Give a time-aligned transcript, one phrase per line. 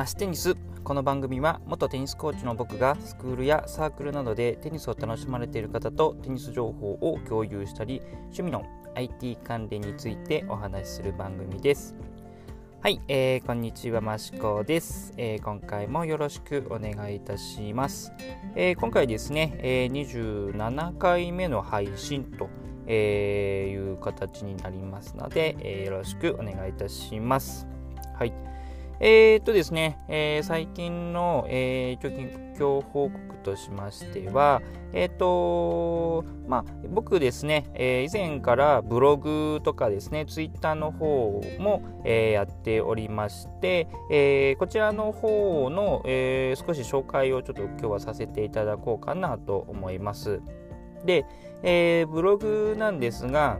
[0.00, 11.94] マステニスこの番組は元テニスコーチの僕がスクールやサークルなどでテニスを楽しまれている方とテニス情報を共有したり趣味の IT 関連についてお話しする番組です
[12.80, 18.10] はい、えー、こんにちはマシコです、えー、今回もよろしくお願いいたします、
[18.56, 22.48] えー、今回ですね、えー、27回目の配信と
[22.86, 27.68] えー、いう形になりますので、えー、よろしくお願いいたします。
[28.18, 28.32] はい。
[29.02, 34.60] えー、っとですね、えー、最近の、えー、近況報告としましては、
[34.92, 50.42] えっ、とまあ、僕ですね、え以前からブログとかですね、ツイッターの方も、えやっておりまして、えこちらの方の、え少し紹介をちょっと今日はさせていただこうかなと思います。
[51.06, 51.24] で、
[51.62, 53.58] えブログなんですが、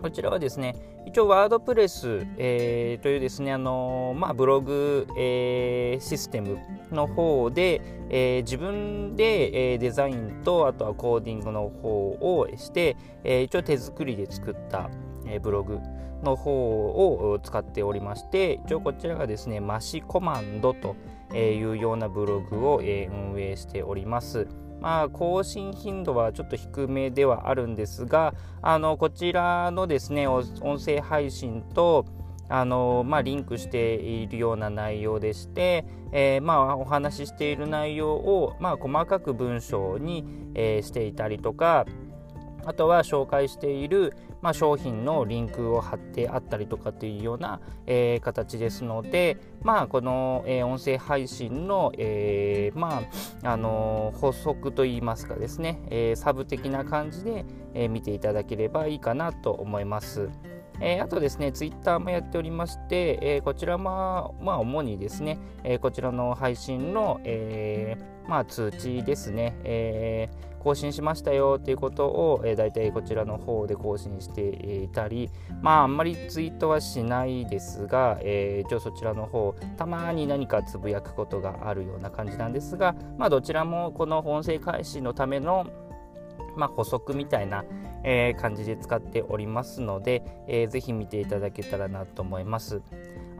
[0.00, 0.74] こちらはですね、
[1.06, 6.58] 一応ワードプレス、えー、というですね、あのー、まあ、ブログ、えー、システム
[6.92, 11.88] の方で、え自分で、えデザインとあとはコーディングの方
[12.20, 14.90] をして、え一応手作りで作った、
[15.26, 15.78] えブログ
[16.22, 20.96] の方を使っておりまして一応こちらがですねマシコマンドと
[21.36, 24.46] いうようなブログを、え運営しております。
[24.80, 32.04] まあ、更新頻度はちょっと低めではあるんですが、あのこちらのですね、音声配信と、
[32.48, 41.84] あのまあ、リンクしているような内容でして、えー、まあ、お話ししている内容を、まあ、細かく文章に、えー、していたりとか
[42.68, 53.04] あとは紹介している、まあ、商品のリンクを貼ってあったりとかというような、えー、形ですので、まあ、この、えー、音声配信の、えー、ま
[53.42, 60.28] あ、あの補足といいますかですね、えサブ的な感じで、え見ていただければいいかなと思います。
[60.80, 67.96] えー、あとですね、ツイッターもやっておりまして、えー、こちらも、まあ、主にですね、えー、こちらの配信の、え
[68.28, 70.28] まあ、通知ですね、え
[70.58, 75.30] 更新しましたよということを、えー、大体こちらの方で更新していたり、
[75.62, 85.66] まあ、あんまりツイートはしないですが、えー、一応そちらの方、たまに何かつぶやくことがあるような感じなんですが、まあ、どちらもこの音声開始のための
[86.56, 87.64] まあ、補足みたいな、
[88.02, 92.82] えー、感じで使っておりますので、えー、ぜひ見ていただけたらなと思います。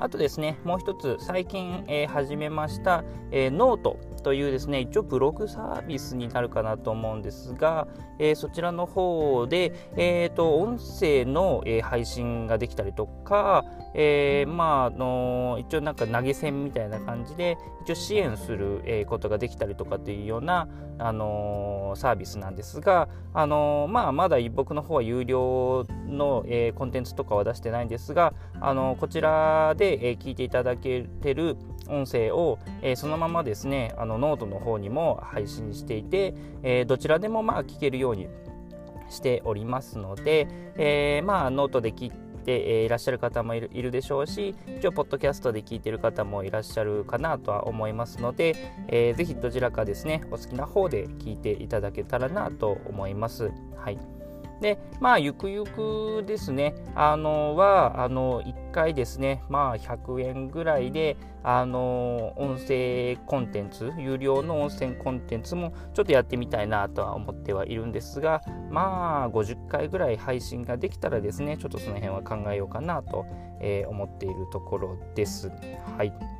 [0.01, 7.89] あとですね、もう一つ最近、えー、始めました、えー、ノートというですね、一応ブログサービスになるかなと思うんですが、
[8.21, 13.65] えー、そちらの方で、えーと、音声の、えー、配信ができたりとか、
[13.95, 31.57] えー、まあ、あの、一応なんか投げ銭みたいな感じで、一応支援する、え、ことができたりとかっていうような、あの、サービスなんですが、あの、まあ、まだ僕の方は有料の、え、コンテンツとかは出してないんですが、あの、こちらで、え、聞いていただけてる
[31.89, 38.29] 音声を、え、そのままですね、あのノートの方にも配信していて、え、どちらでもまあ聞けるように
[39.11, 42.11] しておりますので、えー、まあノートで聞い
[42.45, 48.57] ていらっしゃる方もいるいるでしょうし一応ポッドキャストで聞いてる方もいらっしゃるかなとは思いますので、
[48.89, 53.51] えー、ぜひどちらかですねお好きな方で聞いていただけたらなと思います。
[53.77, 54.18] はい
[54.61, 73.27] で、まあ、ゆくゆくですね、あの、は、あの、1回ですね、まあ、100円ぐらいで、あの、音声コンテンツ、有料の音声コンテンツもちょっとやってみたいなとは思ってはいるんですが、まあ、50回ぐらい配信ができたらですね、ちょっとその辺は考えようかなと、
[73.61, 75.51] えー、思っているところです。
[75.97, 76.38] はい。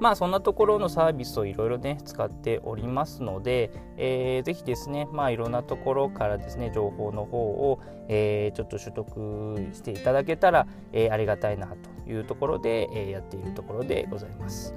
[0.00, 14.74] まあそんなところのサービスをいろいろね使っておりますので、えー、ぜひですねまあいろんなところからですね情報の方を、えー、ちょっと取得していただけたら、えー、ありがたいなというところで、えー、やっているところでございます。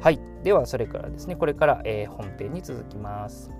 [0.00, 3.50] はい、ではそれからですねこれから、えー、本編に続きます。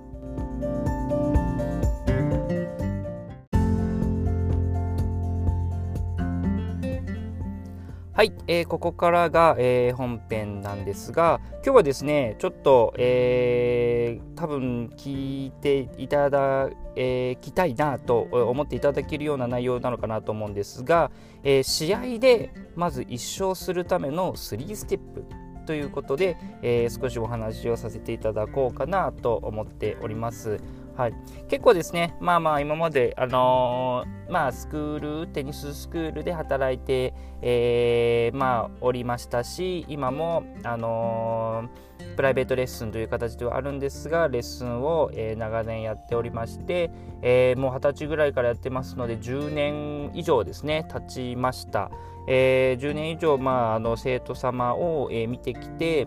[8.15, 21.11] はい、えー、ここからが、えー、本編なんですが今日はですねちょっと、えー、多分聞いていただ、えきたいなと思っていただけるような内容なのかなと思うんですが、
[21.43, 25.25] え試合でまず1勝するための3ステップ
[25.65, 30.59] ということで、え少しお話をさせていただこうかなと思っております。
[30.97, 31.15] はい、
[31.49, 46.91] 結構ですね、まあまあ今まで、あのー、まあスクール、テニススクールで働いて、えー、まあおりましたし、今も、あのー、プライベートレッスンという形ではあるんですが、レッスンを、え、長年やっておりまして、
[47.23, 51.91] え、もう二十歳ぐらいからやってますので、10年以上ですね、経ちました。
[52.29, 56.07] え、10年以上、まあ、あの生徒様を、え、見てきて、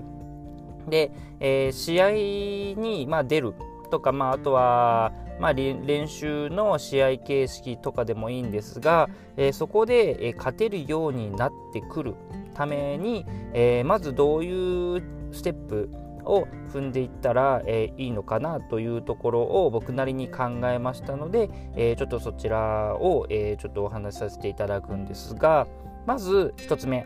[0.88, 3.56] で、え、試合に、まあ、出る
[3.96, 12.16] とか、まあ、あとは、まあ、練習の試合形式とかでもいいんですが、えー、そこで、えー、勝てるようになってくる
[12.54, 15.90] ために、えー、まずどういうステップ
[16.26, 25.68] を踏んでいったら、えいいのかなというところを僕なりに考えましたので、えちょっとそちらを、えちょっとお話しさせていただくんですが
[26.08, 27.06] まず1つ目。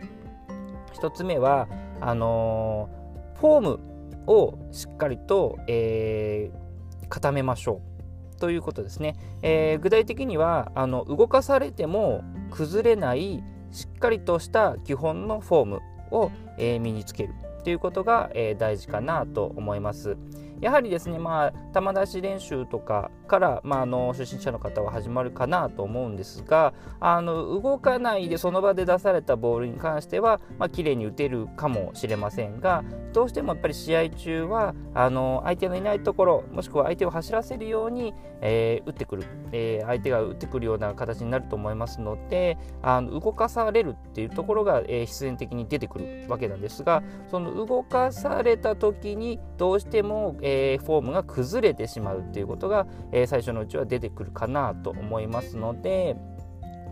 [0.94, 1.68] 1つ目は
[2.00, 2.88] あの
[3.34, 3.80] フォーム
[4.26, 6.50] をしっかりと、え、
[7.10, 7.82] 固めましょ
[8.36, 8.40] う。
[8.40, 15.80] ということですね、えー、具体的にはあの動かされても崩れないしっかりとした基本のフォーム
[16.10, 17.34] を、えー、身につける。
[17.62, 20.16] ということが、え大事かなと思います。
[20.60, 56.16] やはりですね、まあ、球出し練習とかから、まあ、あの初心者の方は始まるかなと思うんですがあの動かないでその場で出されたボールに関しては、まあ綺麗に打てるかもしれませんがどうしてもやっぱり試合中はあの相手のいないところもしくは相手を走らせるように、えー、打ってくる、えー、相手が打ってくるような形になると思いますのであの動かされるっていうところが、えー、必然的に出てくるわけなんですがその動かされた時にどうしても、えーえー、フォームが崩れてしまうっていうことが、えー、最初のうちは出てくるかなと思いますので、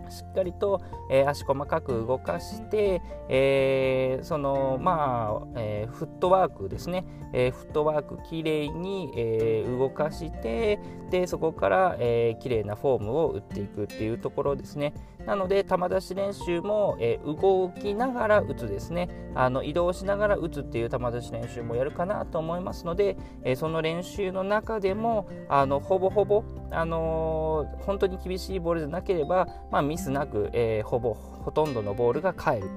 [0.09, 10.79] しっかりと、えー、足細かく動かして、えー、そのまあ、えー、フットワークですね、えフットワークきれいに、え動かして
[11.11, 14.93] でそこから、えー、きれいなフォームを打っていくっていうところですね。
[15.25, 19.09] なので球出し練習も、え動きながら打つですね。
[19.35, 32.69] あの移動しながら打つっていう球出し練習もやるかなと思いますので、えその練習の中でもあのほぼほぼ、あの本当に厳しいボールでなければ、まあ、ミスなく、え、ほぼほとんどのボールが返る。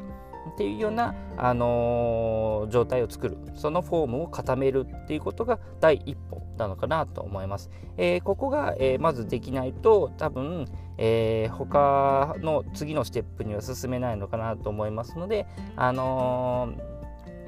[0.51, 7.71] っていうような、あのー、状態を作るそのフォームを固めるっていうことが第一歩なのかなと思います。
[7.97, 10.67] えー、ここが、えー、まずできないと多分、
[10.99, 15.47] えー、他の次のステップには進めないのかなと思いますので、
[15.77, 16.73] あの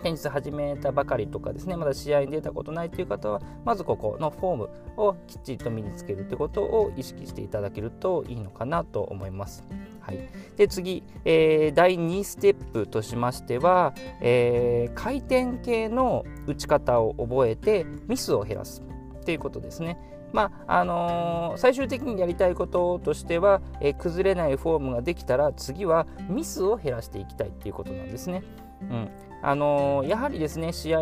[0.04, 9.64] ーテニス始めたばかりとかですねまだ試合に出たことないという方はまずここのフォームをきっちりと身につけるということを意識していただけるといいのかなと思います。
[10.00, 18.82] はい、で次、えー、第2ステップとしましては、えー、回転系の打ち方を覚えてミスを減らす
[19.24, 19.98] ということですね。
[20.34, 28.42] まああのー、最終的にやりたいこととしては、えー、崩れないフォームができたら次はミスを減らしていきたいということなんですね。
[28.90, 29.08] うん。
[29.42, 31.00] あのー、やはりですね試合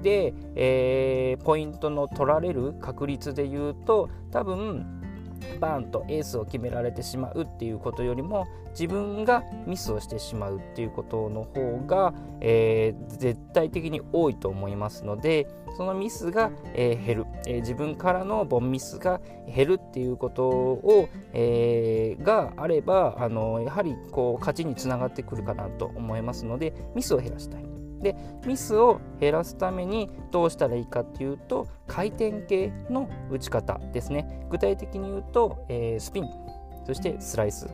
[0.00, 4.86] で、えー、ポイントの取られる確率でいうと多分
[5.60, 27.75] バーンとエースを決められてしまうっていうことよりも自分がミスをしてしまうっていうことの方が、えー、絶対的に多いと思いますのでそのミスが、えー、減る、えー、自分からのボンミスが減るっていうことを、え、があればあのやはりこう勝ちにつながってくるかなと思いますのでミスを減らしたい。
[28.00, 28.14] で
[28.44, 34.46] ミスを減らすためにどうしたらいいかっていうと回転系の打ち方ですね。
[34.50, 36.28] 具体的に言うと、えー、スピン
[36.86, 37.68] そしてスライス。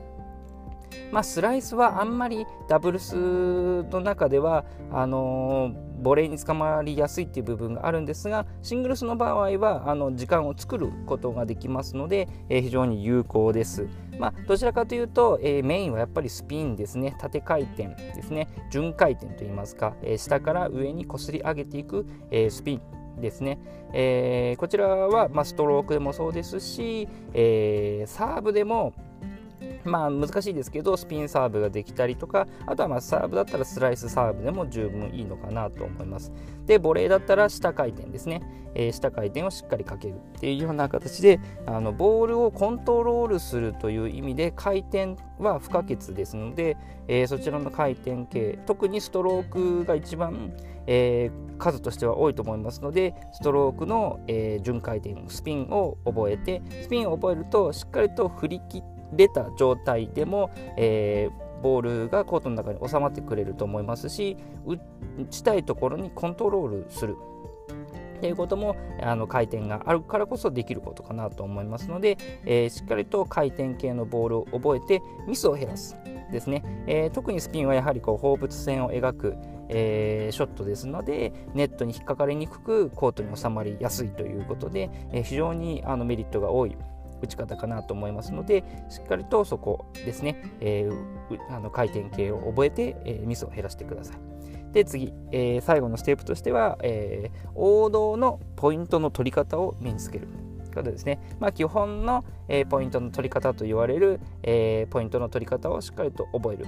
[1.11, 13.87] まあ、スライスはあんまりダブルスの中ではあのー、ボレーに捕まりやすいっていう部分があるんですがシングルスの場合はあの時間を作ることができますので、えー、非常に有効です。
[14.19, 17.15] まあ、どちらかというと、えー、メインはやっぱりスピンですね。
[17.19, 18.49] 縦回転ですね。
[18.71, 22.83] 順回転といいますか、え下から上にこすり上げていく、えスピン
[23.21, 23.59] ですね、
[23.93, 28.93] えこちらは、まあ、ストロークでもそうですし、えサーブでも
[29.85, 36.33] まあ難しいですけどスピンサーブができたりとかあとはまサーブだったらスライスサーブでも十分いいのかなと思います。
[36.67, 38.43] でボレーだったら下回転ですね、
[38.75, 46.77] えー、下回転をしっかりかけるっていうような形であのボールをコントロールするという意味で回転は不可欠ですので、
[47.09, 50.53] えー、そちらの回転系特にストロークが一番、
[50.87, 64.79] えー、数としては多いと思いますのでストロークの、えー、順回転スピンを覚えてスピンを覚えるとしっかりと振り切って出た状態でも、えー、ボールがコートの中に収まってくれると思いますし打
[65.27, 67.17] ちたいところにコントロールする。
[68.17, 75.97] っていうこともあの回転があるからこそできることかなと思いますので、えー、しっかりと回転系のボールを覚えてミスを減らす
[76.31, 79.37] ですね、えー、特にスピンはやはりこう放物線を描く、
[79.69, 86.77] えー、ショットですのでネットに引っかかりにくくコートに収まりやすいということで、え、非常にあのメリットが多い
[87.23, 94.17] 打ち方かなと思いますのでしっかりとそこですね、えー、あの回転系を覚えて、えー、ミスを減らしてください。
[94.73, 100.29] で次、えー、最後のステップとしては、え、王道のポイントの取り方を身につける。
[100.75, 101.21] ことですね。
[101.39, 106.67] まあ、基本の、え、ポイントの取り方と言われる、え、ポイントの取り方をしっかりと覚える。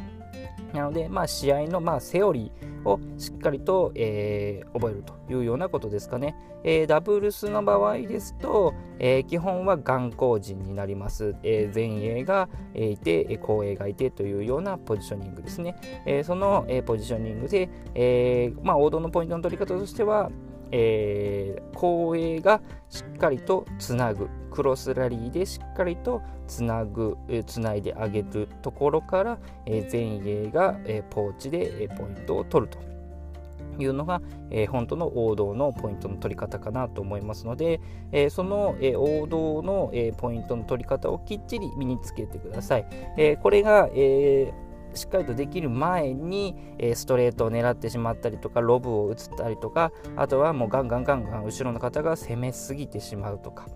[0.74, 6.36] なので、まあ、試合の、まあ、セオリーをしっかりと、えー、覚えるというようなことですかね。
[6.64, 11.34] えー、ダブルスの場合ですと、えー、基本は眼光陣になります。
[11.42, 15.76] えー、前衛がいて、後衛がいてというようなポジショニングですね。
[16.06, 20.30] えー、その、えー、ポジショニングで、えーまあ、王道のポイントの取り方としては、
[20.76, 24.28] えー、後衛がしっかりとつなぐ。
[24.50, 27.16] クロスラリーでしっかりとつなぐ。
[27.46, 32.78] つないであげるところから、えー、前衛が、え、ポーチで、え、ポイントを取ると。
[33.78, 42.86] いうのが、え、本当の王道のポイントの取り方かなと思いますので、え、その、え、王道の、えポイントの取り方をきっちり身につけてください。
[43.16, 44.52] えこれが、え
[44.94, 53.66] しっかりとできる前に、えストレートを狙ってしまったりとかロブを打つたりとかあとはもうガンガンガンガン後ろの方が攻めすぎてしまうとか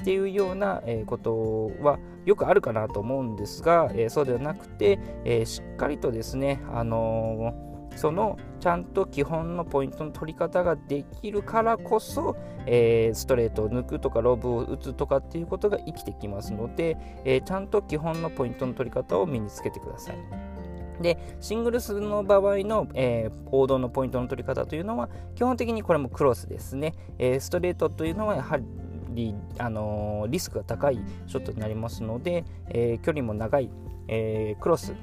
[0.00, 7.54] っていうようなことはよくあるかなと思うんですが、えそうではなくて、えしっかりとですね、あの
[7.96, 20.16] そのちゃんと基本のポイントの取り方ができるからこそ、えー、ストレートを抜くとかロブを打つとかっていうことが生きてきますので、え、ちゃんと基本のポイントの取り方を身につけてください。
[21.00, 28.58] でシングルスの場合の、えー、王道のポイントの取り方というのは基本的にこれもクロスですね、えー、ストレートというのはやは
[29.10, 33.70] り、あのー、リスクが高いショットになりますので、え距離も長い、
[34.06, 34.94] えクロス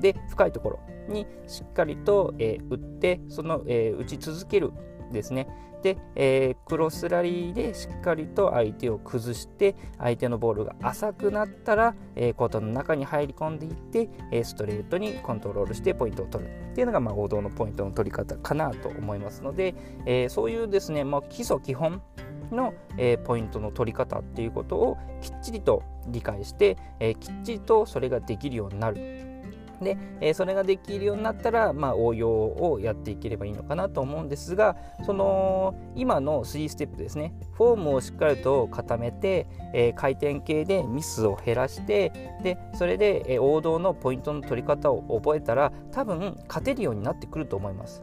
[0.00, 4.72] で深いところにしっかりと、え打ってその、え打ち続ける
[5.14, 5.48] ですね。
[5.82, 16.50] で、えー、クロスラリーでしっかりと相手を崩して相手のボールが浅くなったら、えー、コートの中に入り込んでいって、えー、ストレートにコントロールしてポイントを取る。
[16.72, 19.74] っていうのが、まあ、王道のポイントの取り方かなと思いますので、
[20.06, 22.02] えそういうですね、まあ、基礎基本
[22.50, 29.33] の、えポイントの取り方っていうことをきっちりと理解して、えきっちりとそれができるようになる。
[29.82, 37.34] で、えー、それができるようになったら、まあ、応用をやっていければいいのかなと思うんですがその今の3ステップですね。
[37.52, 42.10] フォームをしっかりと固めて、えー、回転系でミスを減らして
[42.42, 48.02] でそれで、えー、王道のポイントの取り方を覚えたら多分勝てるようになってくると思います。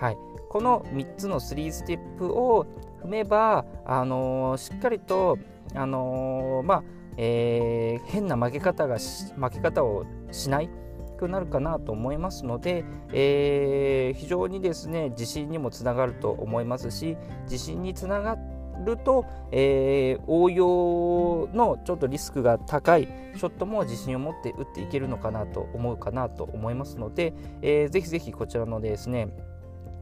[0.00, 2.66] はい、この3つの3ステップを
[3.02, 5.38] 踏めば、あのー、しっかりと、
[5.74, 6.82] あのまあ
[7.16, 10.70] え変な負け方が負け方をしない。
[11.16, 18.36] くなるかなと思いますので、えー、非常にですね自信にもつながると思いますし自信につなが
[18.84, 29.28] ると、えー、応用のちょっとリスクが高いショットも自信を持って打っていけるのかなと思うかなと思いますので、えー、ぜひぜひこちらのですね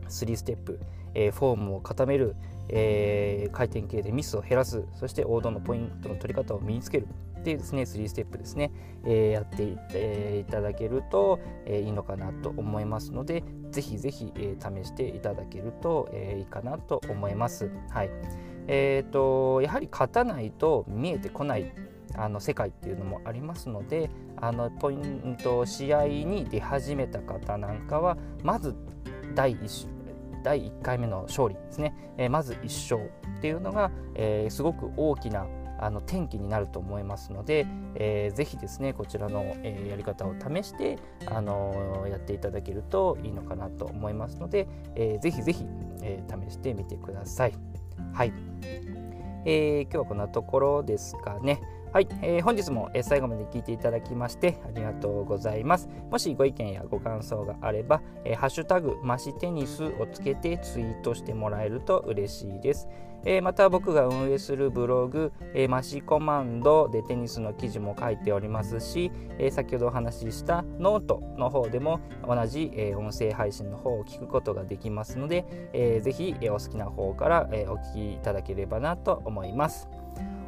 [0.09, 0.81] 3ステップ、
[1.15, 2.37] えー、フォームを固める、
[2.69, 7.09] えー、回転系でミスを減らすそして王道のポイントの取り方を身につける
[7.45, 8.73] ってですね3ステップですね、
[9.05, 17.71] えー、やってい,、えー、いただけると、えー、いいのかなと思いますのでぜひぜひ、えー、試していただけると、えー、いいかなと思います。
[17.91, 18.11] はい
[18.67, 21.71] えーと、やはり勝たないと見えてこない
[22.15, 28.75] あの世界っていうのもありますのであのポイント試合に出始めた方なんかはまず
[29.35, 29.89] 第1
[30.43, 35.47] 第1回目の勝利ですね、えー、まず1勝っていうのが、えー、すごく大きな
[35.79, 45.67] あの転機になると思いますので、えー、ぜひですねこちらの、え、やり方を試して、あの、やっていただけるといいのかなと思いますので、えー、ぜひぜひ、
[46.03, 47.55] え、試してみてください。
[48.13, 48.33] はい、
[49.45, 51.61] えー、今日はこんなところですかね。
[51.95, 55.89] はい、えー、本日も最後まで聞いていただきましてありがとうございます。
[56.11, 62.89] もしご意見やご感想があれば、えー、ハッシュタグマシテニスをつけてツイートしてもらえると嬉しいです。
[63.25, 79.89] えー、また僕が運営するブログ、えー、マシコマンドでテニスの記事も書いておりますし、えー、先ほどお話ししたノートの方でも同じ、え音声配信の方を聞くことができますので、えー、ぜひ、えお好きな方から、えお聞きいただければなと思います。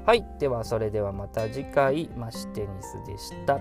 [0.07, 3.59] はい、ではそれではまた次回、マシテニスでした。